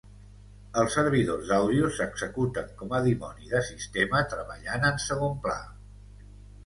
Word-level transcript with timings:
Els 0.83 0.95
servidors 0.99 1.51
d'àudio 1.51 1.91
s'executen 1.97 2.73
com 2.79 2.95
a 2.95 3.03
dimoni 3.09 3.53
de 3.55 3.63
sistema 3.71 4.23
treballant 4.33 4.89
en 4.93 4.99
segon 5.09 5.37
pla. 5.45 5.59